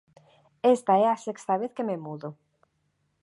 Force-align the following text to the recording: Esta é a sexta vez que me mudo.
Esta 0.75 0.93
é 1.03 1.05
a 1.09 1.21
sexta 1.25 1.59
vez 1.61 1.71
que 1.75 1.87
me 1.89 1.97
mudo. 2.05 2.29